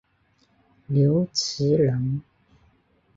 [0.87, 2.23] 刘词人。